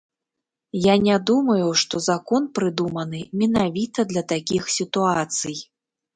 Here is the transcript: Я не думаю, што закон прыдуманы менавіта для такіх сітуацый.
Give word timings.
Я 0.91 0.95
не 1.07 1.17
думаю, 1.29 1.67
што 1.81 1.95
закон 2.05 2.47
прыдуманы 2.57 3.21
менавіта 3.43 4.07
для 4.15 4.27
такіх 4.35 4.63
сітуацый. 4.79 5.57